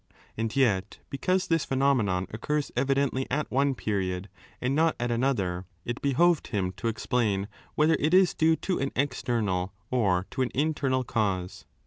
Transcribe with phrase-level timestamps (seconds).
[0.35, 6.01] And yet, because this phenomenon occurs evidently at one period and not at another, it
[6.01, 10.59] behoved him to explain whether it is due to an external or to an 6
[10.59, 11.65] internal cause.